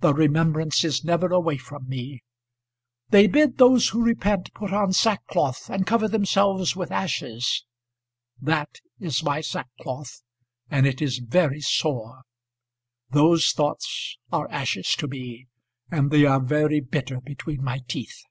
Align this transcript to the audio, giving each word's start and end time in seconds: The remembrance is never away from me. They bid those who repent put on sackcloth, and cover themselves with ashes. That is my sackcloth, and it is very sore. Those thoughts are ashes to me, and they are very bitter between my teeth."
The 0.00 0.12
remembrance 0.12 0.82
is 0.82 1.04
never 1.04 1.28
away 1.28 1.56
from 1.56 1.88
me. 1.88 2.24
They 3.10 3.28
bid 3.28 3.58
those 3.58 3.90
who 3.90 4.02
repent 4.04 4.52
put 4.54 4.72
on 4.72 4.92
sackcloth, 4.92 5.70
and 5.70 5.86
cover 5.86 6.08
themselves 6.08 6.74
with 6.74 6.90
ashes. 6.90 7.64
That 8.40 8.80
is 8.98 9.22
my 9.22 9.40
sackcloth, 9.40 10.24
and 10.68 10.84
it 10.84 11.00
is 11.00 11.18
very 11.18 11.60
sore. 11.60 12.22
Those 13.10 13.52
thoughts 13.52 14.18
are 14.32 14.50
ashes 14.50 14.96
to 14.98 15.06
me, 15.06 15.46
and 15.92 16.10
they 16.10 16.24
are 16.24 16.40
very 16.42 16.80
bitter 16.80 17.20
between 17.20 17.62
my 17.62 17.82
teeth." 17.86 18.24